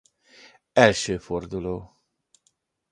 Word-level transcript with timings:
Első 0.73 1.17
forduló 1.17 1.93